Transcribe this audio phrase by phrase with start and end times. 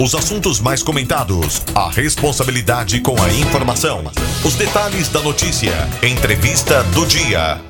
[0.00, 4.02] Os assuntos mais comentados, a responsabilidade com a informação,
[4.44, 7.60] os detalhes da notícia, entrevista do dia.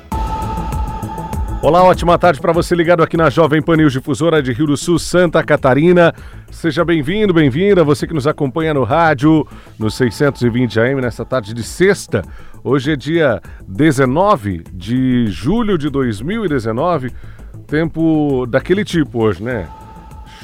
[1.61, 4.75] Olá, ótima tarde para você ligado aqui na Jovem Pan News Difusora de Rio do
[4.75, 6.13] Sul, Santa Catarina.
[6.51, 9.47] Seja bem-vindo, bem-vinda, você que nos acompanha no rádio,
[9.77, 12.23] no 620 AM, nessa tarde de sexta.
[12.63, 17.13] Hoje é dia 19 de julho de 2019.
[17.67, 19.67] Tempo daquele tipo hoje, né?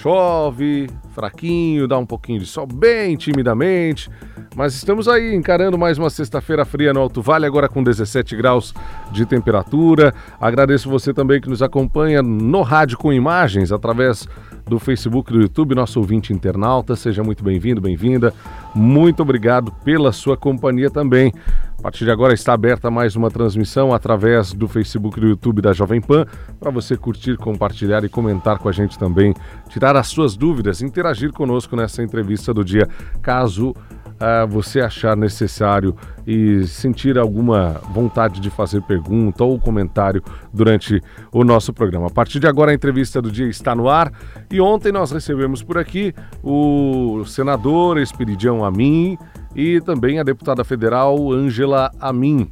[0.01, 4.09] Chove, fraquinho, dá um pouquinho de sol bem timidamente.
[4.53, 8.73] Mas estamos aí encarando mais uma sexta-feira fria no Alto Vale, agora com 17 graus
[9.09, 10.13] de temperatura.
[10.41, 14.27] Agradeço você também que nos acompanha no rádio com imagens através
[14.65, 16.97] do Facebook, do YouTube, nosso ouvinte internauta.
[16.97, 18.33] Seja muito bem-vindo, bem-vinda.
[18.75, 21.31] Muito obrigado pela sua companhia também.
[21.79, 25.61] A partir de agora está aberta mais uma transmissão através do Facebook e do YouTube
[25.61, 26.25] da Jovem Pan
[26.59, 29.33] para você curtir, compartilhar e comentar com a gente também,
[29.69, 32.87] tirar as suas dúvidas, interagir conosco nessa entrevista do dia,
[33.21, 33.73] caso
[34.21, 40.23] uh, você achar necessário e sentir alguma vontade de fazer pergunta ou comentário
[40.53, 41.01] durante
[41.31, 42.07] o nosso programa.
[42.07, 44.11] A partir de agora a entrevista do dia está no ar
[44.49, 49.17] e ontem nós recebemos por aqui o senador Espiridião Amin
[49.55, 52.49] e também a deputada federal Ângela Amin.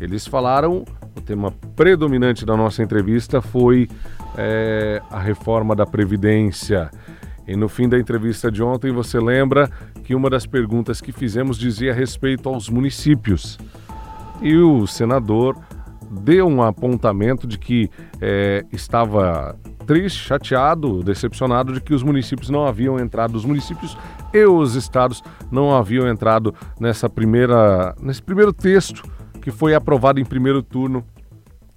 [0.00, 0.84] Eles falaram,
[1.16, 3.88] o tema predominante da nossa entrevista foi
[4.36, 6.90] é, a reforma da Previdência.
[7.48, 9.70] E no fim da entrevista de ontem, você lembra
[10.04, 13.58] que uma das perguntas que fizemos dizia respeito aos municípios.
[14.42, 15.56] E o senador
[16.10, 17.90] deu um apontamento de que
[18.20, 23.96] é, estava triste, chateado, decepcionado de que os municípios não haviam entrado, os municípios
[24.34, 29.02] e os estados não haviam entrado nessa primeira, nesse primeiro texto
[29.40, 31.02] que foi aprovado em primeiro turno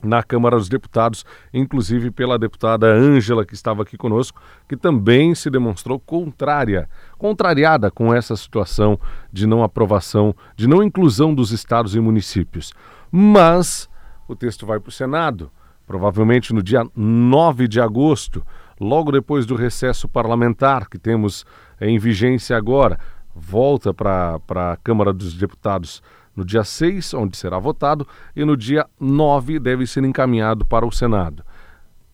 [0.04, 5.50] na Câmara dos Deputados, inclusive pela deputada Ângela, que estava aqui conosco, que também se
[5.50, 9.00] demonstrou contrária, contrariada com essa situação
[9.32, 12.74] de não aprovação, de não inclusão dos estados e municípios.
[13.12, 13.90] Mas
[14.28, 15.52] o texto vai para o Senado,
[15.86, 18.46] provavelmente no dia 9 de agosto,
[18.80, 21.46] logo depois do recesso parlamentar que temos
[21.80, 22.98] em vigência agora,
[23.36, 24.40] volta para
[24.72, 26.02] a Câmara dos Deputados
[26.36, 30.92] no dia 6, onde será votado, e no dia 9 deve ser encaminhado para o
[30.92, 31.44] Senado.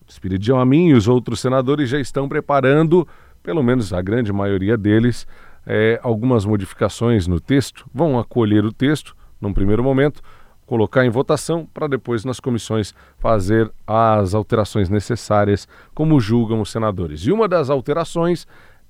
[0.08, 3.08] Espiridião Amin e os outros senadores já estão preparando,
[3.44, 5.28] pelo menos a grande maioria deles,
[5.66, 10.22] é, algumas modificações no texto, vão acolher o texto num primeiro momento,
[10.66, 17.22] colocar em votação para depois nas comissões fazer as alterações necessárias, como julgam os senadores.
[17.22, 18.48] E uma das alterações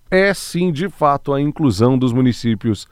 [0.10, 2.88] é sim, de fato, a inclusão dos municípios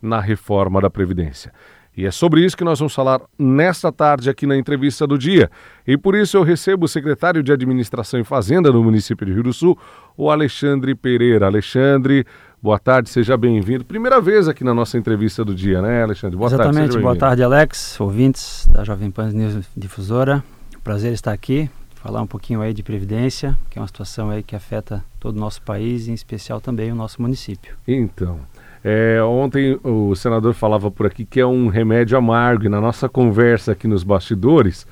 [0.00, 1.52] na reforma da Previdência.
[1.98, 5.50] E é sobre isso que nós vamos falar nesta tarde aqui na entrevista do dia.
[5.84, 9.42] E por isso eu recebo o secretário de Administração e Fazenda do município de Rio
[9.42, 9.76] do Sul,
[10.16, 11.46] o Alexandre Pereira.
[11.46, 12.24] Alexandre,
[12.62, 13.84] boa tarde, seja bem-vindo.
[13.84, 16.36] Primeira vez aqui na nossa entrevista do dia, né, Alexandre?
[16.36, 16.84] Boa Exatamente, tarde.
[16.84, 20.44] Exatamente, boa tarde, Alex, ouvintes da Jovem Pan News Difusora.
[20.84, 24.54] Prazer estar aqui, falar um pouquinho aí de Previdência, que é uma situação aí que
[24.54, 27.74] afeta todo o nosso país, em especial também o nosso município.
[27.88, 28.38] Então,
[28.84, 33.08] é, ontem o senador falava por aqui que é um remédio amargo e na nossa
[33.08, 34.86] conversa aqui nos bastidores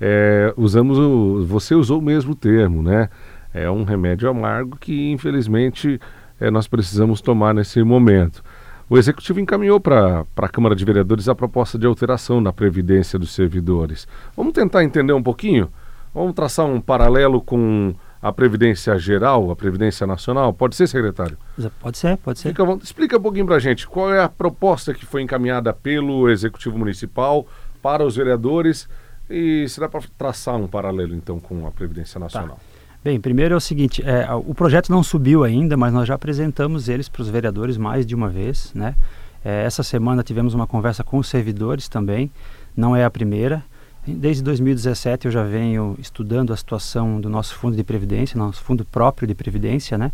[0.00, 3.08] é, usamos o, você usou o mesmo termo, né?
[3.52, 6.00] É um remédio amargo que infelizmente
[6.40, 8.42] é, nós precisamos tomar nesse momento.
[8.88, 13.34] O executivo encaminhou para a Câmara de Vereadores a proposta de alteração na previdência dos
[13.34, 14.06] servidores.
[14.36, 15.68] Vamos tentar entender um pouquinho?
[16.14, 17.94] Vamos traçar um paralelo com
[18.28, 20.52] a Previdência Geral, a Previdência Nacional?
[20.52, 21.38] Pode ser, secretário?
[21.80, 22.48] Pode ser, pode ser.
[22.48, 26.28] Explica, explica um pouquinho para a gente qual é a proposta que foi encaminhada pelo
[26.28, 27.46] Executivo Municipal
[27.80, 28.88] para os vereadores
[29.30, 32.26] e se dá para traçar um paralelo então com a Previdência tá.
[32.26, 32.56] Nacional.
[32.56, 32.76] Tá.
[33.04, 36.88] Bem, primeiro é o seguinte, é, o projeto não subiu ainda, mas nós já apresentamos
[36.88, 38.96] eles para os vereadores mais de uma vez, né?
[39.44, 42.32] É, essa semana tivemos uma conversa com os servidores também,
[42.76, 43.62] não é a primeira.
[44.06, 48.84] Desde 2017 eu já venho estudando a situação do nosso fundo de previdência, nosso fundo
[48.84, 50.12] próprio de previdência, né?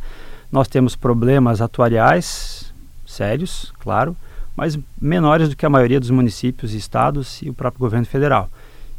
[0.50, 2.72] Nós temos problemas atuariais
[3.04, 4.16] sérios, claro,
[4.56, 8.48] mas menores do que a maioria dos municípios, estados e o próprio governo federal.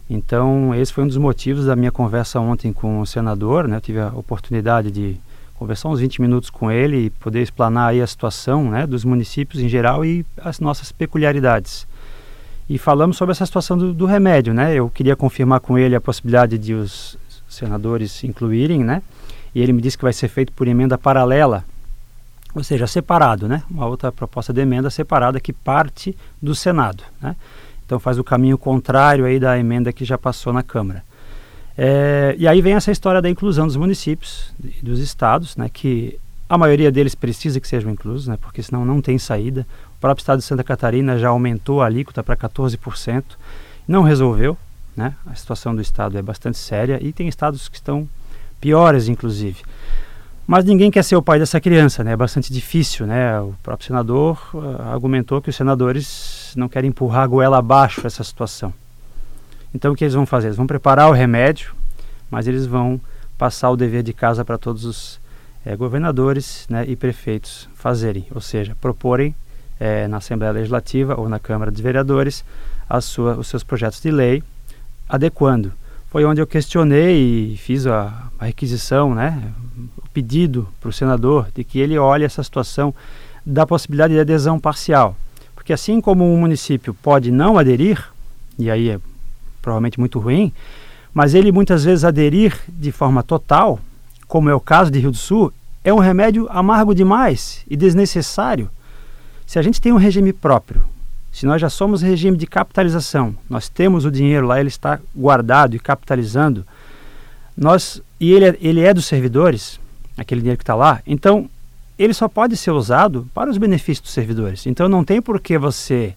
[0.07, 3.77] Então, esse foi um dos motivos da minha conversa ontem com o senador, né?
[3.77, 5.17] Eu tive a oportunidade de
[5.55, 9.63] conversar uns 20 minutos com ele e poder explanar aí a situação, né, dos municípios
[9.63, 11.87] em geral e as nossas peculiaridades
[12.69, 14.73] e falamos sobre essa situação do, do, remédio, né?
[14.73, 17.17] Eu queria confirmar com ele a possibilidade de os
[17.49, 19.01] senadores incluírem, né?
[19.53, 21.63] E ele me disse que vai ser feito por emenda paralela,
[22.55, 23.63] ou seja, separado, né?
[23.69, 27.35] Uma outra proposta de emenda separada que parte do Senado, né?
[27.85, 31.03] Então faz o caminho contrário aí da emenda que já passou na Câmara.
[31.77, 35.69] É, e aí vem essa história da inclusão dos municípios, dos estados, né?
[35.71, 36.17] Que
[36.47, 39.65] A maioria deles precisa que sejam inclusos, né, porque senão não tem saída.
[40.03, 43.23] Próprio estado de Santa Catarina já aumentou a alíquota para 14%,
[43.87, 44.57] não resolveu.
[44.97, 45.13] Né?
[45.25, 48.05] A situação do estado é bastante séria e tem estados que estão
[48.59, 49.63] piores, inclusive.
[50.45, 52.11] Mas ninguém quer ser o pai dessa criança, né?
[52.11, 53.39] É bastante difícil, né?
[53.39, 58.25] O próprio senador uh, argumentou que os senadores não querem empurrar a goela abaixo essa
[58.25, 58.73] situação.
[59.73, 60.47] Então o que eles vão fazer?
[60.47, 61.73] Eles vão preparar o remédio,
[62.29, 62.99] mas eles vão
[63.37, 65.17] passar o dever de casa para todos os
[65.65, 69.33] é, governadores né, e prefeitos fazerem, ou seja, proporem
[69.79, 72.43] é, na Assembleia Legislativa ou na Câmara dos Vereadores
[73.01, 74.43] sua, os seus projetos de lei,
[75.07, 75.71] adequando.
[76.09, 79.51] Foi onde eu questionei e fiz a, a requisição, né,
[79.97, 82.93] o pedido para o senador de que ele olhe essa situação
[83.45, 85.15] da possibilidade de adesão parcial.
[85.55, 88.03] Porque assim como um município pode não aderir,
[88.59, 88.99] e aí é
[89.61, 90.51] provavelmente muito ruim,
[91.13, 93.79] mas ele muitas vezes aderir de forma total,
[94.27, 95.51] como é o caso de Rio do Sul,
[95.83, 98.69] é um remédio amargo demais e desnecessário.
[99.45, 100.83] Se a gente tem um regime próprio,
[101.31, 105.75] se nós já somos regime de capitalização, nós temos o dinheiro lá, ele está guardado
[105.75, 106.65] e capitalizando,
[107.55, 109.79] nós e ele é, ele é dos servidores,
[110.17, 111.49] aquele dinheiro que está lá, então
[111.97, 114.65] ele só pode ser usado para os benefícios dos servidores.
[114.65, 116.15] Então não tem por que você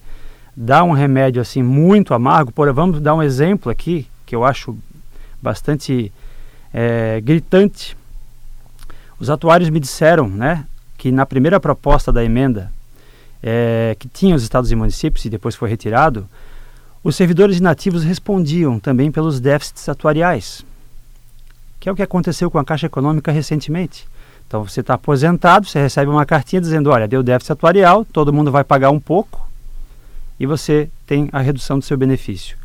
[0.56, 2.50] dar um remédio assim muito amargo.
[2.50, 4.76] Por, vamos dar um exemplo aqui que eu acho
[5.42, 6.10] bastante
[6.72, 7.96] é, gritante
[9.18, 10.66] os atuários me disseram né,
[10.98, 12.70] que na primeira proposta da emenda,
[13.48, 16.28] é, que tinha os estados e municípios e depois foi retirado,
[17.04, 20.66] os servidores inativos respondiam também pelos déficits atuariais,
[21.78, 24.08] que é o que aconteceu com a Caixa Econômica recentemente.
[24.48, 28.50] Então você está aposentado, você recebe uma cartinha dizendo, olha, deu déficit atuarial, todo mundo
[28.50, 29.48] vai pagar um pouco
[30.40, 32.56] e você tem a redução do seu benefício.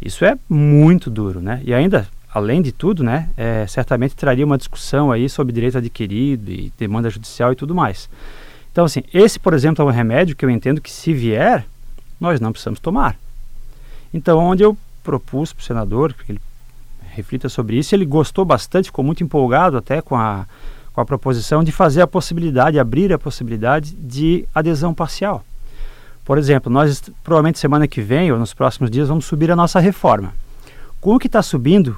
[0.00, 1.62] Isso é muito duro, né?
[1.64, 6.50] E ainda além de tudo, né, é, certamente traria uma discussão aí sobre direito adquirido
[6.50, 8.10] e demanda judicial e tudo mais.
[8.78, 11.66] Então, assim, esse, por exemplo, é um remédio que eu entendo que se vier,
[12.20, 13.16] nós não precisamos tomar.
[14.14, 16.40] Então, onde eu propus para o senador que ele
[17.10, 20.46] reflita sobre isso, ele gostou bastante, ficou muito empolgado até com a,
[20.92, 25.44] com a proposição de fazer a possibilidade, abrir a possibilidade de adesão parcial.
[26.24, 29.80] Por exemplo, nós provavelmente semana que vem ou nos próximos dias vamos subir a nossa
[29.80, 30.32] reforma.
[31.00, 31.96] Com o que está subindo,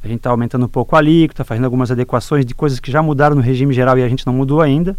[0.00, 3.02] a gente está aumentando um pouco a alíquota, fazendo algumas adequações de coisas que já
[3.02, 4.96] mudaram no regime geral e a gente não mudou ainda.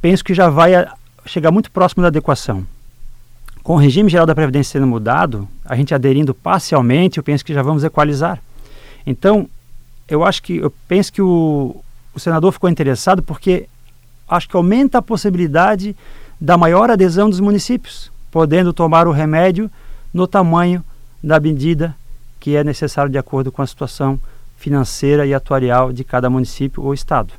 [0.00, 0.94] Penso que já vai a,
[1.26, 2.66] chegar muito próximo da adequação.
[3.62, 7.52] Com o regime geral da Previdência sendo mudado, a gente aderindo parcialmente, eu penso que
[7.52, 8.40] já vamos equalizar.
[9.06, 9.48] Então,
[10.08, 11.76] eu acho que, eu penso que o,
[12.14, 13.68] o senador ficou interessado porque
[14.28, 15.94] acho que aumenta a possibilidade
[16.40, 19.70] da maior adesão dos municípios, podendo tomar o remédio
[20.12, 20.82] no tamanho
[21.22, 21.94] da medida
[22.40, 24.18] que é necessário de acordo com a situação
[24.56, 27.34] financeira e atuarial de cada município ou estado.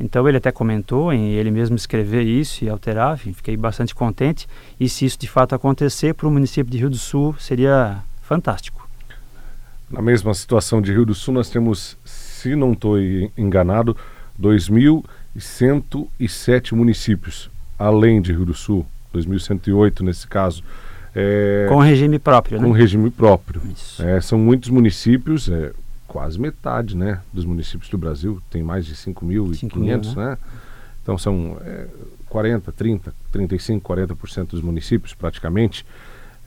[0.00, 4.48] Então ele até comentou em ele mesmo escrever isso e alterar, enfim, fiquei bastante contente.
[4.80, 8.88] E se isso de fato acontecer para o município de Rio do Sul, seria fantástico.
[9.90, 12.96] Na mesma situação de Rio do Sul, nós temos, se não estou
[13.36, 13.94] enganado,
[14.40, 20.64] 2.107 municípios, além de Rio do Sul, 2.108 nesse caso.
[21.14, 22.66] É, com regime próprio, né?
[22.66, 23.60] Com regime próprio.
[24.00, 25.72] É, são muitos municípios, é,
[26.12, 30.24] quase metade né, dos municípios do Brasil, tem mais de 5.500, né?
[30.24, 30.38] né?
[31.02, 31.86] Então são é,
[32.28, 35.86] 40, 30, 35, 40% dos municípios praticamente.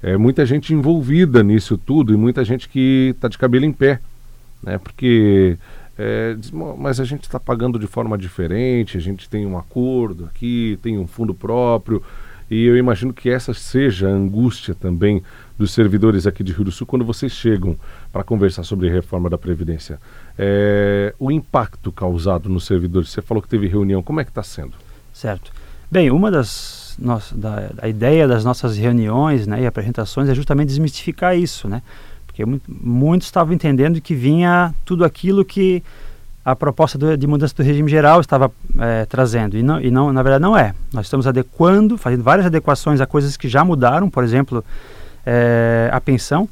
[0.03, 3.99] É muita gente envolvida nisso tudo e muita gente que está de cabelo em pé,
[4.61, 4.77] né?
[4.77, 5.57] Porque
[5.97, 10.25] é, diz, mas a gente está pagando de forma diferente, a gente tem um acordo
[10.25, 12.03] aqui, tem um fundo próprio.
[12.51, 15.23] E eu imagino que essa seja a angústia também
[15.57, 17.77] dos servidores aqui de Rio do Sul quando vocês chegam
[18.11, 19.99] para conversar sobre reforma da Previdência.
[20.37, 24.43] É, o impacto causado nos servidores, você falou que teve reunião, como é que está
[24.43, 24.73] sendo?
[25.13, 25.51] Certo.
[25.89, 30.67] Bem, uma das nossas, da, a ideia das nossas reuniões né, e apresentações é justamente
[30.67, 31.81] desmistificar isso, né?
[32.25, 35.81] Porque muitos estavam entendendo que vinha tudo aquilo que
[36.43, 39.57] a proposta do, de mudança do regime geral estava é, trazendo.
[39.57, 40.75] E, não, e não, na verdade não é.
[40.93, 44.63] Nós estamos adequando, fazendo várias adequações a coisas que já mudaram, por exemplo,
[45.25, 46.47] é, a pensão,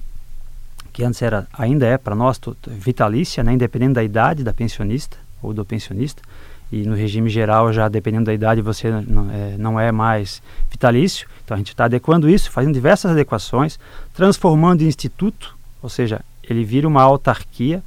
[0.91, 5.53] que antes era, ainda é para nós vitalícia, né, independente da idade da pensionista ou
[5.53, 6.21] do pensionista.
[6.71, 11.27] E no regime geral, já dependendo da idade, você não é, não é mais vitalício.
[11.43, 13.79] Então a gente está adequando isso, fazendo diversas adequações,
[14.13, 17.83] transformando em instituto, ou seja, ele vira uma autarquia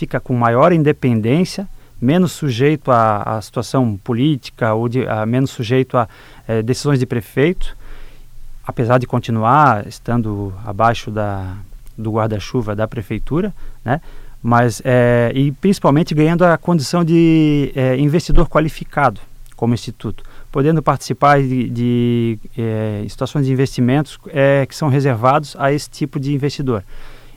[0.00, 1.68] fica com maior independência,
[2.00, 6.08] menos sujeito à, situação política ou de, a, menos sujeito a
[6.48, 7.76] é, decisões de prefeito,
[8.70, 11.56] apesar de continuar estando abaixo da,
[11.98, 13.52] do guarda-chuva da prefeitura,
[13.84, 14.00] né?
[14.42, 19.20] mas é, e principalmente ganhando a condição de é, investidor qualificado
[19.56, 25.70] como instituto, podendo participar de, de é, situações de investimentos é, que são reservados a
[25.72, 26.82] esse tipo de investidor.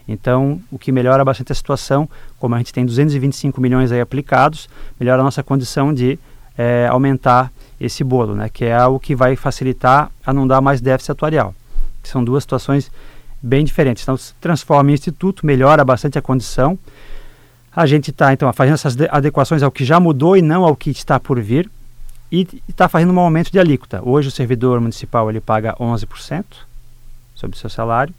[0.06, 4.68] Então, o que melhora bastante a situação, como a gente tem 225 milhões aí aplicados,
[4.98, 6.18] melhora a nossa condição de
[6.56, 7.50] é, aumentar
[7.80, 11.54] esse bolo, né, que é algo que vai facilitar a não dar mais déficit atuarial.
[12.02, 12.90] São duas situações
[13.42, 14.02] bem diferentes.
[14.02, 16.78] Então, se transforma em instituto, melhora bastante a condição.
[17.74, 20.90] A gente está, então, fazendo essas adequações ao que já mudou e não ao que
[20.90, 21.70] está por vir.
[22.32, 24.00] E está fazendo um aumento de alíquota.
[24.02, 26.44] Hoje, o servidor municipal ele paga 11%
[27.34, 28.14] sobre o seu salário.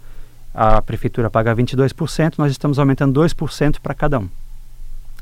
[0.54, 2.36] A prefeitura paga 22%.
[2.38, 4.30] Nós estamos aumentando 2% para cada um.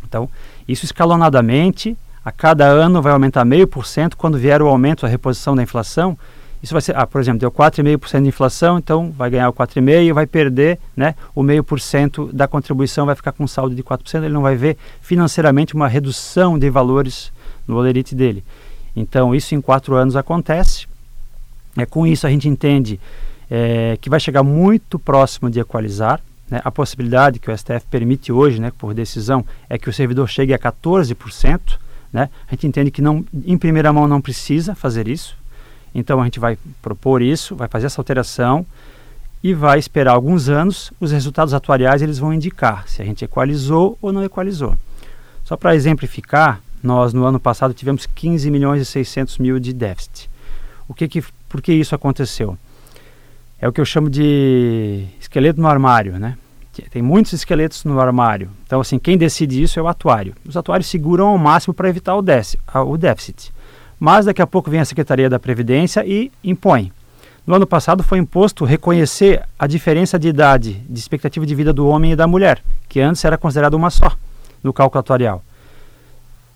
[0.03, 0.29] Então,
[0.67, 4.15] isso escalonadamente, a cada ano vai aumentar meio por cento.
[4.15, 6.17] Quando vier o aumento, a reposição da inflação,
[6.63, 10.03] isso vai ser, ah, por exemplo, deu 4,5% de inflação, então vai ganhar o 4,5%
[10.05, 13.75] e vai perder né, o meio por cento da contribuição, vai ficar com um saldo
[13.75, 17.33] de 4%, ele não vai ver financeiramente uma redução de valores
[17.67, 18.45] no olerite dele.
[18.95, 20.87] Então, isso em quatro anos acontece.
[21.77, 22.97] É, com isso, a gente entende
[23.51, 26.21] é, que vai chegar muito próximo de equalizar.
[26.49, 26.61] Né?
[26.63, 30.53] A possibilidade que o STF permite hoje, né, por decisão, é que o servidor chegue
[30.53, 31.82] a 14%.
[32.13, 32.29] Né?
[32.47, 35.35] A gente entende que não, em primeira mão não precisa fazer isso,
[35.95, 38.63] então a gente vai propor isso, vai fazer essa alteração
[39.43, 40.93] e vai esperar alguns anos.
[40.99, 44.77] Os resultados atuariais eles vão indicar se a gente equalizou ou não equalizou.
[45.43, 50.29] Só para exemplificar, nós no ano passado tivemos 15 milhões e 600 mil de déficit.
[50.87, 52.57] O que que, por que isso aconteceu?
[53.59, 56.37] É o que eu chamo de esqueleto no armário, né?
[56.81, 58.49] Tem muitos esqueletos no armário.
[58.65, 60.33] Então, assim, quem decide isso é o atuário.
[60.45, 63.53] Os atuários seguram ao máximo para evitar o déficit
[64.03, 66.91] mas daqui a pouco vem a Secretaria da Previdência e impõe.
[67.47, 71.87] No ano passado foi imposto reconhecer a diferença de idade, de expectativa de vida do
[71.87, 74.11] homem e da mulher, que antes era considerada uma só
[74.61, 75.41] no cálculo atuarial.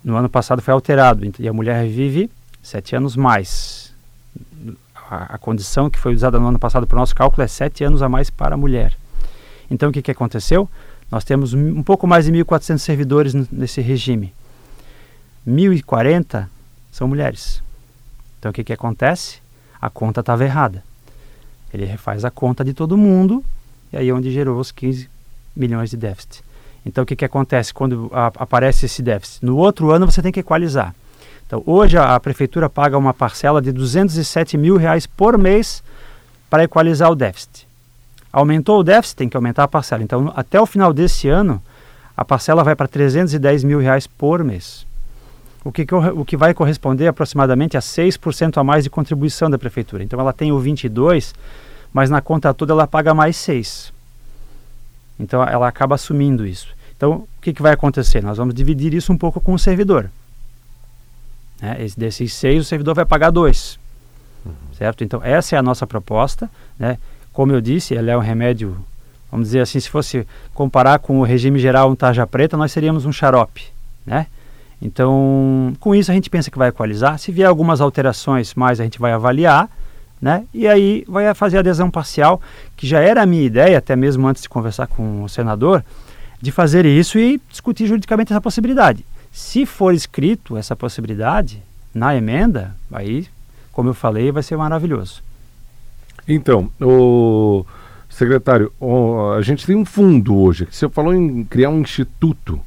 [0.03, 2.29] No ano passado foi alterado e a mulher vive
[2.61, 3.93] sete anos mais.
[5.09, 7.81] A, a condição que foi usada no ano passado para o nosso cálculo é sete
[7.85, 8.93] anos a mais para a mulher.
[9.69, 10.69] Então o que, que aconteceu?
[11.11, 14.33] Nós temos um pouco mais de 1.400 servidores nesse regime.
[15.47, 16.47] 1.040
[16.91, 17.61] são mulheres.
[18.39, 19.39] Então o que, que acontece?
[19.79, 20.83] A conta estava errada.
[21.73, 23.43] Ele refaz a conta de todo mundo
[23.91, 25.09] e aí é onde gerou os 15
[25.55, 26.43] milhões de déficit.
[26.85, 29.45] Então o que, que acontece quando a, aparece esse déficit?
[29.45, 30.93] No outro ano você tem que equalizar.
[31.45, 35.83] Então hoje a, a prefeitura paga uma parcela de 207 mil reais por mês
[36.49, 37.66] para equalizar o déficit.
[38.31, 40.03] Aumentou o déficit, tem que aumentar a parcela.
[40.03, 41.61] Então até o final desse ano
[42.15, 44.87] a parcela vai para 310 mil reais por mês
[45.67, 50.03] o que, o que vai corresponder aproximadamente a 6% a mais de contribuição da prefeitura.
[50.03, 51.35] Então ela tem o 22,
[51.91, 53.91] mas na conta toda ela paga mais 6.
[55.19, 56.69] Então ela acaba assumindo isso.
[56.95, 58.23] Então o que, que vai acontecer?
[58.23, 60.09] Nós vamos dividir isso um pouco com o servidor.
[61.61, 61.83] Né?
[61.83, 63.77] Esse, desses 6 o servidor vai pagar 2.
[64.45, 64.53] Uhum.
[64.77, 65.03] Certo?
[65.03, 66.49] Então essa é a nossa proposta.
[66.79, 66.97] Né?
[67.37, 68.75] Como eu disse, ela é um remédio,
[69.31, 70.25] vamos dizer assim, se fosse
[70.55, 73.63] comparar com o regime geral um tarja preta, nós seríamos um xarope.
[74.03, 74.25] Né?
[74.81, 77.19] Então, com isso a gente pensa que vai equalizar.
[77.19, 79.69] Se vier algumas alterações mais, a gente vai avaliar,
[80.19, 80.45] né?
[80.51, 82.41] E aí vai fazer a adesão parcial,
[82.75, 85.85] que já era a minha ideia, até mesmo antes de conversar com o senador,
[86.41, 89.05] de fazer isso e discutir juridicamente essa possibilidade.
[89.31, 91.61] Se for escrito essa possibilidade
[91.93, 93.27] na emenda, aí,
[93.71, 95.26] como eu falei, vai ser maravilhoso.
[96.27, 97.65] Então, o
[98.09, 100.67] secretário, o, a gente tem um fundo hoje.
[100.69, 102.59] Você falou em criar um instituto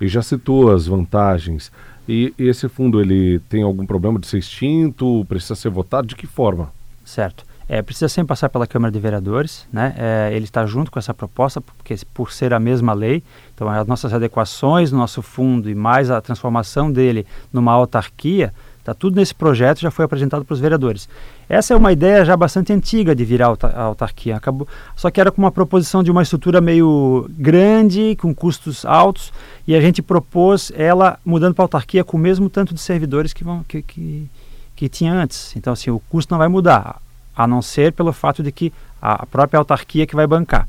[0.00, 1.72] e já citou as vantagens.
[2.08, 5.24] E, e esse fundo ele tem algum problema de ser extinto?
[5.28, 6.06] Precisa ser votado?
[6.06, 6.72] De que forma?
[7.04, 7.44] Certo.
[7.68, 9.94] É, precisa sempre passar pela Câmara de Vereadores, né?
[9.98, 13.22] É, ele está junto com essa proposta, porque por ser a mesma lei,
[13.54, 18.54] então as nossas adequações no nosso fundo e mais a transformação dele numa autarquia,
[18.88, 21.10] Está tudo nesse projeto, já foi apresentado para os vereadores.
[21.46, 24.34] Essa é uma ideia já bastante antiga de virar a autarquia.
[24.34, 24.66] Acabou,
[24.96, 29.30] só que era com uma proposição de uma estrutura meio grande, com custos altos,
[29.66, 33.44] e a gente propôs ela mudando para autarquia com o mesmo tanto de servidores que,
[33.44, 34.26] vão, que, que,
[34.74, 35.54] que tinha antes.
[35.54, 36.96] Então, assim, o custo não vai mudar,
[37.36, 40.66] a não ser pelo fato de que a própria autarquia que vai bancar.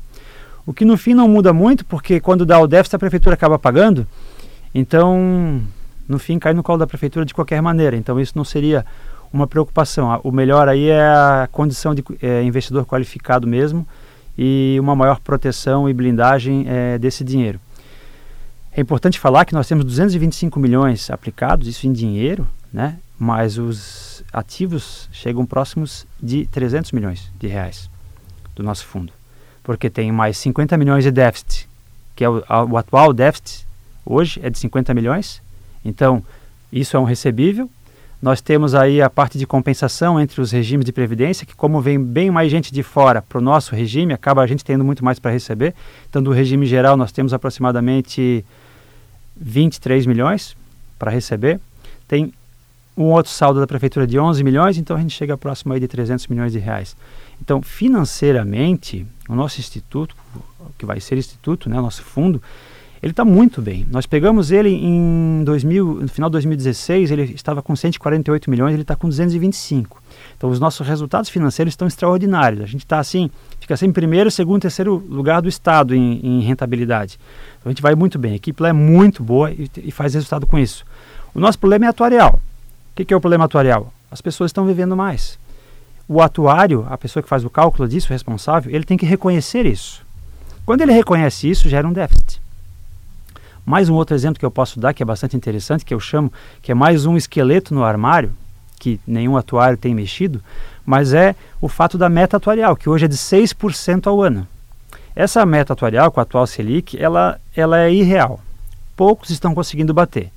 [0.66, 3.58] O que no fim não muda muito, porque quando dá o déficit a prefeitura acaba
[3.58, 4.06] pagando.
[4.74, 5.62] Então,
[6.10, 7.96] no fim cai no colo da prefeitura de qualquer maneira.
[7.96, 8.84] Então isso não seria
[9.32, 10.20] uma preocupação.
[10.24, 13.86] O melhor aí é a condição de é, investidor qualificado mesmo
[14.36, 17.60] e uma maior proteção e blindagem é, desse dinheiro.
[18.72, 22.96] É importante falar que nós temos 225 milhões aplicados, isso em dinheiro, né?
[23.18, 27.90] mas os ativos chegam próximos de 300 milhões de reais
[28.54, 29.12] do nosso fundo,
[29.62, 31.68] porque tem mais 50 milhões de déficit
[32.20, 33.66] que é o, o atual déficit
[34.04, 35.40] hoje é de 50 milhões.
[35.84, 36.22] Então,
[36.72, 37.70] isso é um recebível.
[38.22, 41.98] Nós temos aí a parte de compensação entre os regimes de previdência, que como vem
[41.98, 45.18] bem mais gente de fora para o nosso regime, acaba a gente tendo muito mais
[45.18, 45.74] para receber.
[46.08, 48.44] Então, do regime geral, nós temos aproximadamente
[49.36, 50.54] 23 milhões
[50.98, 51.58] para receber.
[52.06, 52.30] Tem
[52.94, 55.88] um outro saldo da prefeitura de 11 milhões, então a gente chega próximo aí de
[55.88, 56.94] 300 milhões de reais.
[57.40, 60.14] Então, financeiramente, o nosso instituto,
[60.76, 62.42] que vai ser instituto, né, o nosso fundo,
[63.02, 63.86] ele está muito bem.
[63.90, 68.82] Nós pegamos ele em 2000, no final de 2016, ele estava com 148 milhões, ele
[68.82, 70.02] está com 225.
[70.36, 72.60] Então, os nossos resultados financeiros estão extraordinários.
[72.60, 76.40] A gente está assim, fica sempre em primeiro, segundo, terceiro lugar do estado em, em
[76.42, 77.18] rentabilidade.
[77.58, 78.32] Então, a gente vai muito bem.
[78.32, 80.84] A equipe lá é muito boa e, e faz resultado com isso.
[81.34, 82.34] O nosso problema é atuarial.
[82.92, 83.92] O que, que é o problema atuarial?
[84.10, 85.38] As pessoas estão vivendo mais.
[86.06, 89.64] O atuário, a pessoa que faz o cálculo disso, o responsável, ele tem que reconhecer
[89.64, 90.04] isso.
[90.66, 92.40] Quando ele reconhece isso, gera um déficit.
[93.64, 96.32] Mais um outro exemplo que eu posso dar, que é bastante interessante, que eu chamo,
[96.62, 98.32] que é mais um esqueleto no armário,
[98.78, 100.42] que nenhum atuário tem mexido,
[100.84, 104.46] mas é o fato da meta atuarial, que hoje é de 6% ao ano.
[105.14, 108.40] Essa meta atuarial, com a atual Selic, ela, ela é irreal.
[108.96, 110.30] Poucos estão conseguindo bater.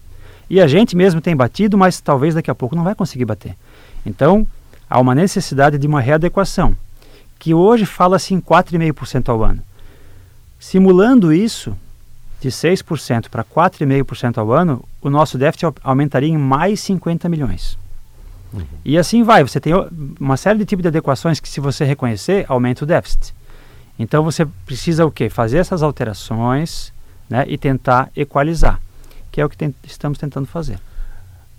[0.49, 3.55] E a gente mesmo tem batido, mas talvez daqui a pouco não vai conseguir bater.
[4.05, 4.45] Então,
[4.89, 6.75] há uma necessidade de uma readequação,
[7.39, 9.61] que hoje fala-se em 4,5% ao ano.
[10.59, 11.75] Simulando isso,
[12.43, 17.77] de 6% para 4,5% ao ano, o nosso déficit aumentaria em mais 50 milhões.
[18.53, 18.63] Uhum.
[18.85, 19.73] E assim vai, você tem
[20.19, 23.33] uma série de tipos de adequações que se você reconhecer, aumenta o déficit.
[23.97, 25.29] Então você precisa o quê?
[25.29, 26.93] Fazer essas alterações
[27.29, 28.79] né, e tentar equalizar
[29.33, 30.79] que é o que tem, estamos tentando fazer.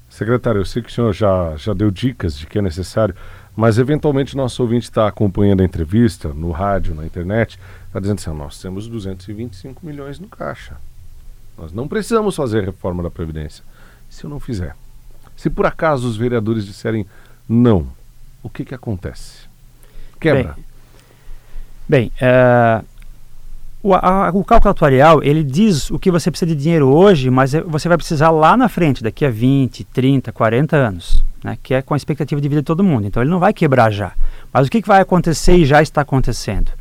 [0.09, 3.17] Secretário, eu sei que o senhor já, já deu dicas de que é necessário,
[3.57, 8.31] mas eventualmente nosso ouvinte está acompanhando a entrevista no rádio, na internet, está dizendo assim:
[8.31, 10.77] nós temos 225 milhões no caixa.
[11.57, 13.65] Nós não precisamos fazer reforma da Previdência.
[14.11, 14.77] Se eu não fizer,
[15.37, 17.07] se por acaso os vereadores disserem
[17.49, 17.87] não,
[18.43, 19.47] o que, que acontece?
[20.21, 20.57] Quebra.
[21.89, 22.85] Bem, bem uh,
[23.85, 27.53] o, a, o, cálculo atuarial, ele diz o que você precisa de dinheiro hoje, mas
[27.53, 31.75] é, você vai precisar lá na frente, daqui a 20, 30, 40 anos, né, que
[31.75, 33.07] é com a expectativa de vida de todo mundo.
[33.07, 34.13] Então ele não vai quebrar já.
[34.53, 36.73] Mas o que, que vai acontecer e já está acontecendo?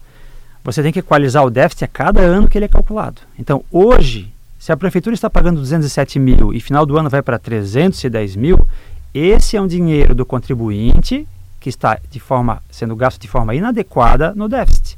[0.63, 3.21] Você tem que equalizar o déficit a cada ano que ele é calculado.
[3.37, 7.37] Então hoje, se a prefeitura está pagando 207 mil e final do ano vai para
[7.37, 8.65] 310 mil,
[9.13, 11.27] esse é um dinheiro do contribuinte
[11.59, 14.97] que está de forma, sendo gasto de forma inadequada no déficit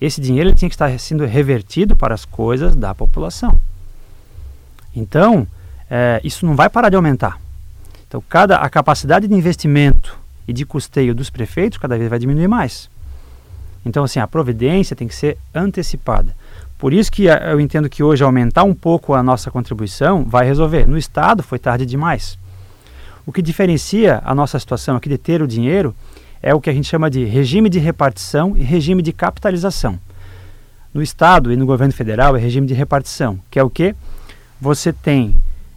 [0.00, 3.60] esse dinheiro tinha que estar sendo revertido para as coisas da população.
[4.96, 5.46] Então,
[5.90, 7.38] é, isso não vai parar de aumentar.
[8.10, 10.18] Então, cada, a capacidade de investimento
[10.48, 12.90] e de custeio dos prefeitos cada vez vai diminuir mais.
[13.86, 16.34] Então, assim, a providência tem que ser antecipada.
[16.76, 20.44] Por isso que é, eu entendo que hoje aumentar um pouco a nossa contribuição vai
[20.44, 20.88] resolver.
[20.88, 22.36] No Estado foi tarde demais.
[23.24, 25.94] O que diferencia a nossa situação aqui de ter o dinheiro
[26.42, 30.00] é o que a gente chama de regime de repartição e regime de capitalização.
[30.92, 33.94] No Estado e no governo federal é regime de repartição, que é o que?
[34.60, 35.36] Você tem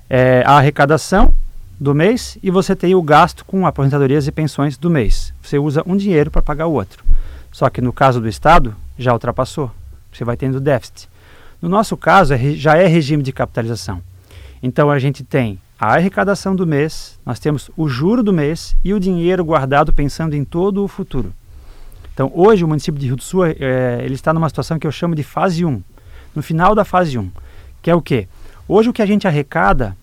[0.09, 1.31] é, a arrecadação
[1.79, 5.33] do mês e você tem o gasto com aposentadorias e pensões do mês.
[5.41, 7.03] Você usa um dinheiro para pagar o outro.
[7.51, 9.71] Só que no caso do Estado, já ultrapassou.
[10.11, 11.09] Você vai tendo déficit.
[11.61, 14.01] No nosso caso, é, já é regime de capitalização.
[14.61, 18.93] Então a gente tem a arrecadação do mês, nós temos o juro do mês e
[18.93, 21.33] o dinheiro guardado pensando em todo o futuro.
[22.13, 24.91] Então, hoje o município de Rio do Sul, é, ele está numa situação que eu
[24.91, 25.81] chamo de fase 1,
[26.35, 27.29] no final da fase 1,
[27.81, 28.27] que é o quê?
[28.67, 29.97] Hoje o que a gente arrecada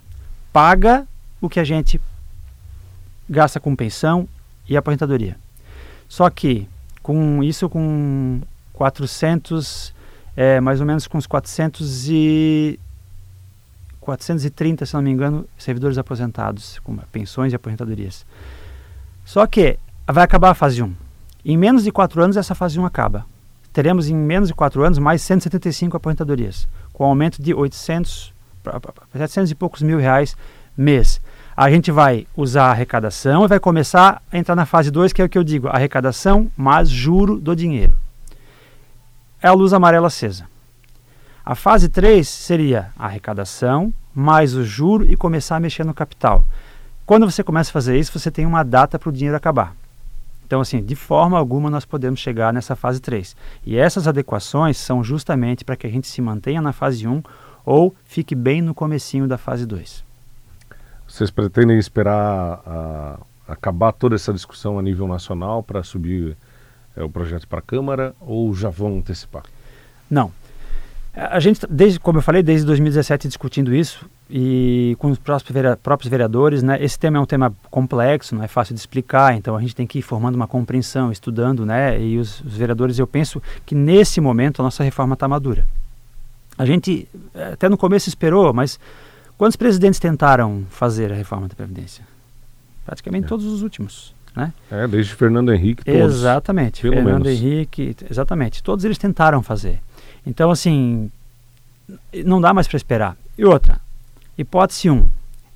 [0.52, 1.06] paga
[1.40, 2.00] o que a gente
[3.28, 4.28] gasta com pensão
[4.68, 5.36] e aposentadoria.
[6.08, 6.68] Só que
[7.02, 8.40] com isso com
[8.72, 9.94] 400,
[10.36, 12.78] é, mais ou menos com uns 400 e
[14.00, 18.24] 430, se não me engano, servidores aposentados, com pensões e aposentadorias.
[19.24, 20.92] Só que vai acabar a fase 1.
[21.44, 23.24] Em menos de 4 anos, essa fase 1 acaba.
[23.72, 28.32] Teremos em menos de 4 anos mais 175 aposentadorias, com aumento de 800,
[29.12, 30.36] 700 e poucos mil reais
[30.76, 31.20] mês.
[31.56, 35.20] A gente vai usar a arrecadação e vai começar a entrar na fase 2, que
[35.20, 37.92] é o que eu digo, arrecadação mais juro do dinheiro.
[39.42, 40.46] É a luz amarela acesa.
[41.44, 46.46] A fase 3 seria arrecadação, mais o juro e começar a mexer no capital.
[47.06, 49.74] Quando você começa a fazer isso, você tem uma data para o dinheiro acabar.
[50.46, 53.36] Então, assim, de forma alguma nós podemos chegar nessa fase 3.
[53.64, 57.22] E essas adequações são justamente para que a gente se mantenha na fase 1
[57.64, 60.09] ou fique bem no comecinho da fase 2.
[61.10, 63.18] Vocês pretendem esperar a,
[63.48, 66.36] acabar toda essa discussão a nível nacional para subir
[66.96, 69.42] é, o projeto para a Câmara ou já vão antecipar?
[70.08, 70.30] Não.
[71.12, 76.62] A gente, desde, como eu falei, desde 2017 discutindo isso e com os próprios vereadores,
[76.62, 76.80] né?
[76.80, 79.88] Esse tema é um tema complexo, não é fácil de explicar, então a gente tem
[79.88, 82.00] que ir formando uma compreensão, estudando, né?
[82.00, 85.66] E os, os vereadores, eu penso que nesse momento a nossa reforma está madura.
[86.56, 87.08] A gente
[87.52, 88.78] até no começo esperou, mas
[89.40, 92.06] quantos presidentes tentaram fazer a reforma da Previdência?
[92.84, 93.28] Praticamente é.
[93.28, 94.14] todos os últimos.
[94.36, 94.52] Né?
[94.70, 95.98] É, desde Fernando Henrique, todos.
[95.98, 97.40] Exatamente, Pelo Fernando menos.
[97.40, 98.62] Henrique, exatamente.
[98.62, 99.80] Todos eles tentaram fazer.
[100.26, 101.10] Então, assim,
[102.22, 103.16] não dá mais para esperar.
[103.38, 103.80] E outra,
[104.36, 105.08] hipótese 1, um,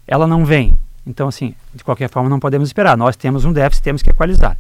[0.07, 0.79] ela não vem.
[1.07, 2.97] Então, assim, de qualquer forma, não podemos esperar.
[2.97, 4.57] Nós temos um déficit, temos que equalizar.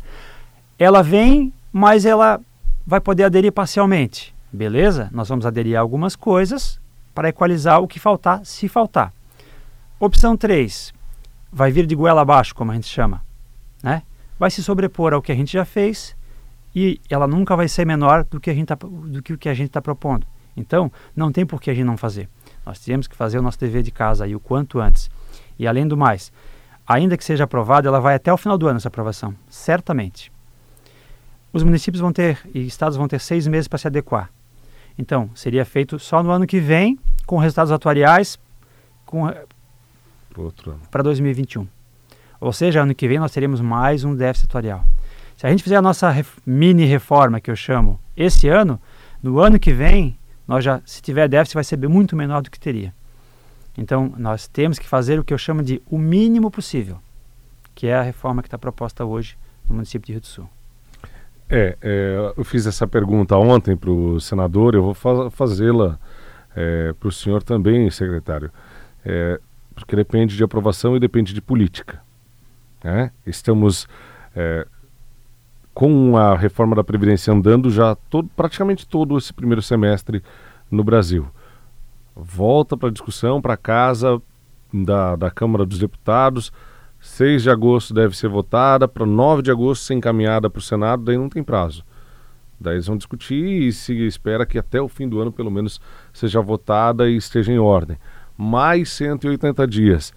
[0.78, 2.38] Ela vem, mas ela
[2.86, 4.34] vai poder aderir parcialmente.
[4.52, 5.08] Beleza?
[5.10, 6.78] Nós vamos aderir a algumas coisas
[7.14, 9.12] para equalizar o que faltar, se faltar.
[10.00, 10.92] Opção 3,
[11.52, 13.22] vai vir de goela abaixo, como a gente chama.
[13.82, 14.02] Né?
[14.38, 16.16] Vai se sobrepor ao que a gente já fez
[16.74, 19.48] e ela nunca vai ser menor do que a gente tá, do que o que
[19.48, 20.26] a gente está propondo.
[20.56, 22.28] Então, não tem por que a gente não fazer.
[22.66, 25.10] Nós temos que fazer o nosso dever de casa aí o quanto antes.
[25.58, 26.32] E além do mais,
[26.86, 30.32] ainda que seja aprovada, ela vai até o final do ano essa aprovação, certamente.
[31.52, 34.30] Os municípios vão ter e estados vão ter seis meses para se adequar.
[34.98, 38.38] Então, seria feito só no ano que vem, com resultados atuariais
[40.90, 41.66] para 2021.
[42.40, 44.84] Ou seja, ano que vem nós teremos mais um déficit atuarial.
[45.36, 48.80] Se a gente fizer a nossa ref, mini reforma, que eu chamo, esse ano,
[49.22, 52.60] no ano que vem, nós já, se tiver déficit, vai ser muito menor do que
[52.60, 52.94] teria.
[53.76, 56.98] Então, nós temos que fazer o que eu chamo de o mínimo possível,
[57.74, 59.36] que é a reforma que está proposta hoje
[59.68, 60.48] no município de Rio do Sul.
[61.48, 65.98] É, é eu fiz essa pergunta ontem para o senador, eu vou fa fazê-la
[66.54, 68.50] é, para o senhor também, secretário,
[69.04, 69.40] é,
[69.74, 72.00] porque depende de aprovação e depende de política.
[72.82, 73.10] Né?
[73.26, 73.88] Estamos
[74.34, 74.66] é,
[75.72, 80.22] com a reforma da Previdência andando já todo, praticamente todo esse primeiro semestre
[80.70, 81.26] no Brasil.
[82.14, 84.22] Volta para a discussão, para casa
[84.72, 86.52] da, da Câmara dos Deputados.
[87.04, 91.04] 6 de agosto deve ser votada, para 9 de agosto ser encaminhada para o Senado,
[91.04, 91.84] daí não tem prazo.
[92.58, 95.80] Daí eles vão discutir e se espera que até o fim do ano, pelo menos,
[96.12, 97.98] seja votada e esteja em ordem.
[98.36, 100.12] Mais 180 dias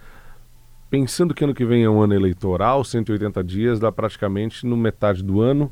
[0.89, 5.23] pensando que ano que vem é um ano eleitoral, 180 dias, dá praticamente no metade
[5.23, 5.71] do ano,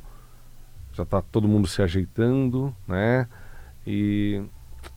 [0.94, 3.28] já está todo mundo se ajeitando, né?
[3.86, 4.44] E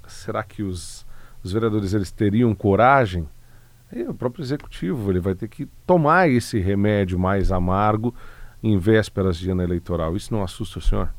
[0.07, 1.07] será que os,
[1.43, 3.29] os vereadores eles teriam coragem?
[3.93, 8.15] E o próprio executivo ele vai ter que tomar esse remédio mais amargo
[8.63, 10.17] em vésperas de ano eleitoral.
[10.17, 11.13] Isso não assusta o senhor?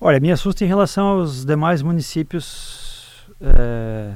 [0.00, 4.14] Olha, me assusta em relação aos demais municípios é,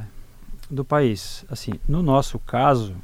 [0.70, 1.44] do país.
[1.50, 2.94] Assim, no nosso caso,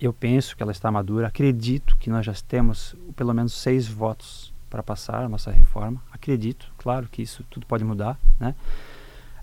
[0.00, 1.28] eu penso que ela está madura.
[1.28, 6.02] Acredito que nós já temos pelo menos seis votos para passar a nossa reforma.
[6.10, 8.54] Acredito, claro que isso tudo pode mudar, né?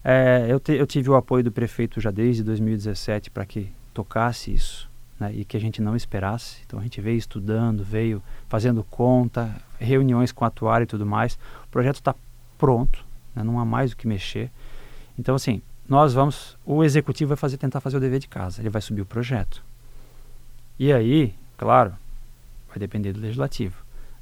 [0.04, 4.54] É, eu, te, eu, tive o apoio do prefeito já desde 2017 para que tocasse
[4.54, 6.62] isso né, e que a gente não esperasse.
[6.66, 11.34] Então a gente veio estudando, veio fazendo conta, reuniões com a atuária e tudo mais.
[11.66, 12.16] O projeto está
[12.58, 13.04] pronto,
[13.36, 14.52] né, não há mais o que mexer.
[15.18, 18.62] Então assim, nós vamos, o executivo vai fazer, tentar fazer o dever de casa.
[18.62, 19.64] Ele vai subir o projeto.
[20.78, 21.94] E aí, claro,
[22.68, 23.76] vai depender do legislativo.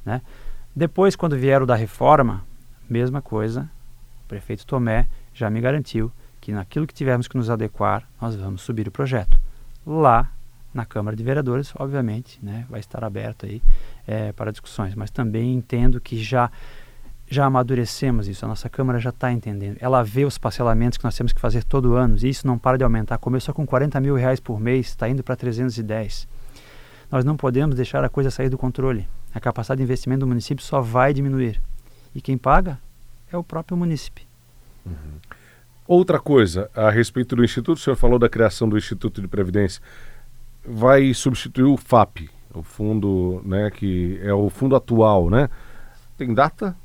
[0.05, 0.21] Né?
[0.75, 2.43] Depois, quando vier o da reforma,
[2.89, 3.69] mesma coisa,
[4.23, 8.61] o prefeito Tomé já me garantiu que naquilo que tivermos que nos adequar, nós vamos
[8.61, 9.39] subir o projeto.
[9.85, 10.31] Lá
[10.73, 13.61] na Câmara de Vereadores, obviamente, né, vai estar aberto aí
[14.07, 16.49] é, para discussões, mas também entendo que já
[17.27, 19.77] já amadurecemos isso, a nossa Câmara já está entendendo.
[19.79, 22.77] Ela vê os parcelamentos que nós temos que fazer todo ano, e isso não para
[22.77, 23.17] de aumentar.
[23.17, 26.27] Começou com 40 mil reais por mês, está indo para 310
[27.11, 29.07] nós não podemos deixar a coisa sair do controle.
[29.33, 31.61] A capacidade de investimento do município só vai diminuir.
[32.13, 32.79] E quem paga
[33.31, 34.24] é o próprio município.
[34.85, 35.19] Uhum.
[35.87, 39.81] Outra coisa, a respeito do Instituto, o senhor falou da criação do Instituto de Previdência.
[40.67, 45.47] Vai substituir o FAP, o fundo, né, que é o fundo atual, né?
[46.17, 46.75] Tem data?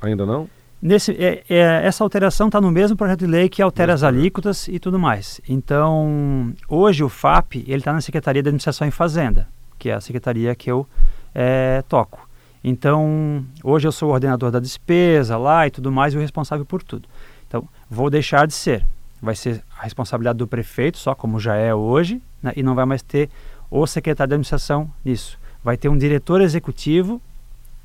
[0.00, 0.48] Ainda não?
[0.82, 4.68] Nesse, é, é, essa alteração está no mesmo projeto de lei que altera as alíquotas
[4.68, 5.40] e tudo mais.
[5.48, 10.00] Então, hoje o FAP ele está na Secretaria de Administração e Fazenda, que é a
[10.00, 10.86] secretaria que eu
[11.34, 12.25] é, toco.
[12.68, 16.66] Então, hoje eu sou o ordenador da despesa lá e tudo mais e o responsável
[16.66, 17.08] por tudo.
[17.46, 18.84] Então, vou deixar de ser.
[19.22, 22.84] Vai ser a responsabilidade do prefeito, só como já é hoje, né, e não vai
[22.84, 23.30] mais ter
[23.70, 25.38] o secretário de administração nisso.
[25.62, 27.22] Vai ter um diretor executivo,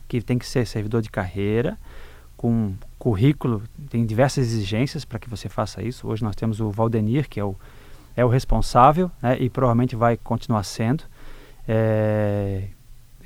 [0.08, 1.78] que tem que ser servidor de carreira,
[2.36, 6.08] com currículo, tem diversas exigências para que você faça isso.
[6.08, 7.56] Hoje nós temos o Valdenir, que é o,
[8.16, 11.04] é o responsável, né, e provavelmente vai continuar sendo.
[11.68, 12.64] É,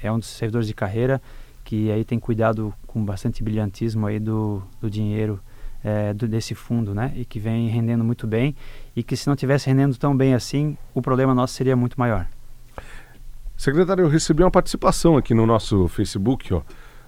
[0.03, 1.21] é um dos servidores de carreira
[1.65, 5.39] que aí tem cuidado com bastante brilhantismo aí do, do dinheiro
[5.83, 7.11] é, do, desse fundo, né?
[7.15, 8.55] E que vem rendendo muito bem
[8.95, 12.27] e que se não tivesse rendendo tão bem assim, o problema nosso seria muito maior.
[13.57, 16.61] Secretário, eu recebi uma participação aqui no nosso Facebook, ó,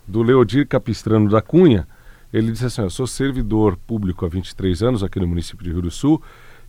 [0.07, 1.87] do Leodir Capistrano da Cunha.
[2.33, 5.83] Ele disse assim: Eu sou servidor público há 23 anos aqui no município de Rio
[5.83, 6.21] do Sul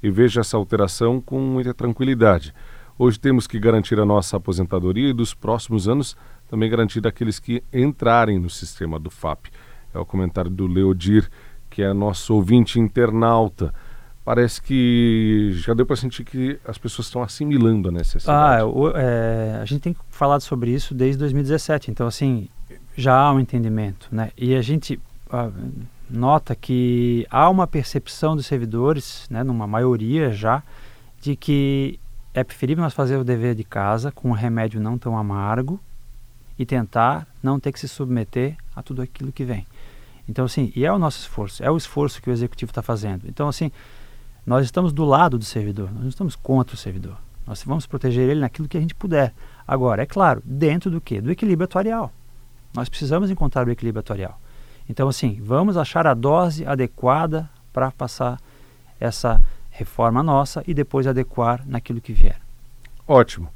[0.02, 2.52] e vejo essa alteração com muita tranquilidade.
[2.98, 6.16] Hoje temos que garantir a nossa aposentadoria e dos próximos anos
[6.48, 9.46] também garantir aqueles que entrarem no sistema do FAP.
[9.94, 11.28] É o comentário do Leodir,
[11.70, 13.72] que é nosso ouvinte internauta
[14.28, 18.60] parece que já deu para sentir que as pessoas estão assimilando a necessidade.
[18.60, 22.46] Ah, o, é, a gente tem falado sobre isso desde 2017, então assim
[22.94, 24.30] já há um entendimento, né?
[24.36, 25.48] E a gente ah,
[26.10, 30.62] nota que há uma percepção dos servidores, né, numa maioria já,
[31.22, 31.98] de que
[32.34, 35.80] é preferível nós fazer o dever de casa com um remédio não tão amargo
[36.58, 39.66] e tentar não ter que se submeter a tudo aquilo que vem.
[40.28, 43.26] Então, assim, e é o nosso esforço, é o esforço que o executivo está fazendo.
[43.26, 43.70] Então, assim,
[44.44, 47.16] nós estamos do lado do servidor, nós não estamos contra o servidor.
[47.46, 49.32] Nós vamos proteger ele naquilo que a gente puder.
[49.66, 51.18] Agora, é claro, dentro do quê?
[51.18, 52.12] Do equilíbrio atuarial.
[52.74, 54.38] Nós precisamos encontrar o equilíbrio atuarial.
[54.86, 58.38] Então, assim, vamos achar a dose adequada para passar
[59.00, 59.40] essa
[59.70, 62.38] reforma nossa e depois adequar naquilo que vier.
[63.06, 63.48] Ótimo.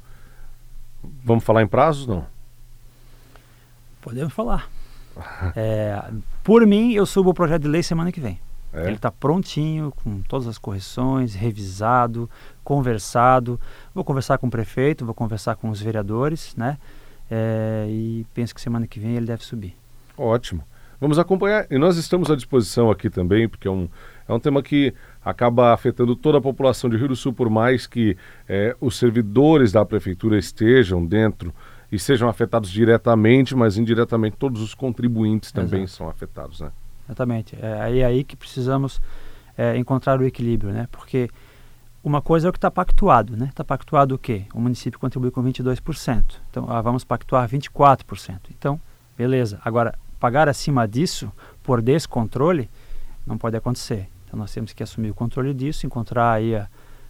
[1.23, 2.25] Vamos falar em prazos, não?
[4.03, 4.69] Podemos falar.
[5.55, 6.03] é,
[6.43, 8.39] por mim, eu subo o projeto de lei semana que vem.
[8.73, 8.87] É.
[8.87, 12.29] Ele está prontinho, com todas as correções, revisado,
[12.63, 13.59] conversado.
[13.93, 16.77] Vou conversar com o prefeito, vou conversar com os vereadores, né?
[17.29, 19.75] É, e penso que semana que vem ele deve subir.
[20.17, 20.63] Ótimo.
[20.99, 21.67] Vamos acompanhar.
[21.69, 23.87] E nós estamos à disposição aqui também, porque é um,
[24.27, 27.85] é um tema que acaba afetando toda a população de Rio do Sul, por mais
[27.85, 31.53] que é, os servidores da prefeitura estejam dentro
[31.93, 35.97] e sejam afetados diretamente, mas indiretamente todos os contribuintes também Exato.
[35.97, 36.71] são afetados, né?
[37.05, 37.55] Exatamente.
[37.61, 38.99] É, é aí que precisamos
[39.55, 40.87] é, encontrar o equilíbrio, né?
[40.91, 41.29] Porque
[42.03, 43.45] uma coisa é o que está pactuado, né?
[43.45, 44.45] Está pactuado o quê?
[44.55, 46.23] O município contribui com 22%.
[46.49, 48.39] Então, ah, vamos pactuar 24%.
[48.49, 48.81] Então,
[49.15, 49.61] beleza.
[49.63, 52.71] Agora, pagar acima disso, por descontrole,
[53.23, 54.09] não pode acontecer.
[54.25, 56.67] Então, nós temos que assumir o controle disso, encontrar aí a,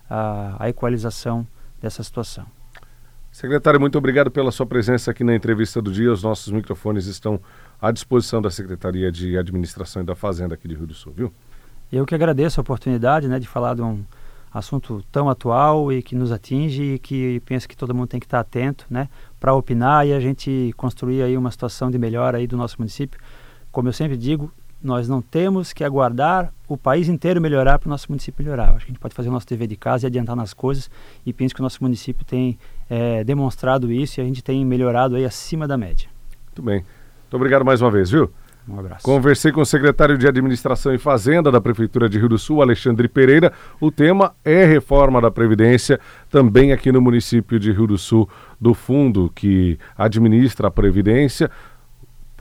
[0.09, 1.47] a, a equalização
[1.81, 2.45] dessa situação.
[3.33, 6.11] Secretário, muito obrigado pela sua presença aqui na entrevista do dia.
[6.11, 7.39] Os nossos microfones estão
[7.81, 11.33] à disposição da Secretaria de Administração e da Fazenda aqui de Rio do Sul, viu?
[11.91, 14.05] Eu que agradeço a oportunidade né, de falar de um
[14.53, 18.27] assunto tão atual e que nos atinge e que penso que todo mundo tem que
[18.27, 22.45] estar atento né, para opinar e a gente construir aí uma situação de melhora aí
[22.45, 23.19] do nosso município.
[23.71, 24.51] Como eu sempre digo,
[24.83, 28.69] nós não temos que aguardar o país inteiro melhorar para o nosso município melhorar.
[28.69, 30.91] Acho que a gente pode fazer o nosso dever de casa e adiantar nas coisas
[31.25, 32.57] e penso que o nosso município tem
[32.89, 36.09] é, demonstrado isso e a gente tem melhorado aí acima da média.
[36.47, 36.83] Muito bem.
[37.21, 38.29] Muito obrigado mais uma vez, viu?
[38.67, 39.03] Um abraço.
[39.03, 43.07] Conversei com o secretário de Administração e Fazenda da Prefeitura de Rio do Sul, Alexandre
[43.07, 43.51] Pereira.
[43.79, 48.73] O tema é reforma da Previdência, também aqui no município de Rio do Sul, do
[48.73, 51.51] fundo que administra a Previdência.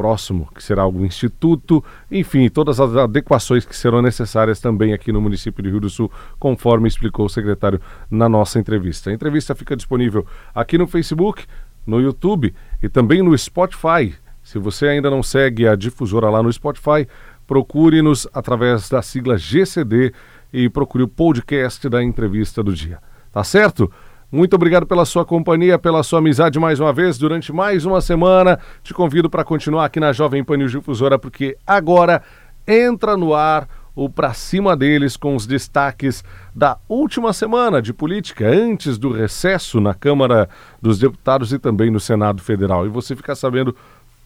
[0.02, 5.20] Próximo, que será algum instituto, enfim, todas as adequações que serão necessárias também aqui no
[5.20, 6.10] município de Rio do Sul,
[6.40, 9.10] conforme explicou o secretário na nossa entrevista.
[9.10, 11.44] A entrevista fica disponível aqui no Facebook,
[11.86, 14.12] no YouTube e também no Spotify.
[14.42, 17.06] Se você ainda não segue a difusora lá no Spotify,
[17.46, 20.12] procure-nos através da sigla GCD
[20.52, 22.98] e procure o podcast da entrevista do dia.
[23.30, 23.88] Tá certo?
[24.32, 28.58] Muito obrigado pela sua companhia, pela sua amizade mais uma vez durante mais uma semana.
[28.82, 32.22] Te convido para continuar aqui na Jovem Pan News Difusora, porque agora
[32.66, 38.48] entra no ar o Pra Cima deles com os destaques da última semana de política,
[38.48, 40.48] antes do recesso na Câmara
[40.80, 42.86] dos Deputados e também no Senado Federal.
[42.86, 43.76] E você fica sabendo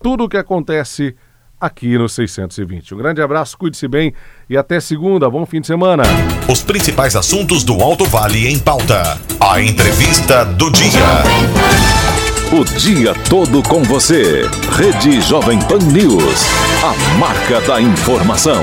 [0.01, 1.17] tudo o que acontece
[1.61, 2.95] aqui no 620.
[2.95, 4.13] Um grande abraço, cuide-se bem
[4.49, 5.29] e até segunda.
[5.29, 6.03] Bom fim de semana.
[6.49, 9.21] Os principais assuntos do Alto Vale em pauta.
[9.41, 10.89] A entrevista do dia.
[12.53, 14.43] O dia todo com você.
[14.77, 16.47] Rede Jovem Pan News.
[16.85, 18.63] A marca da informação.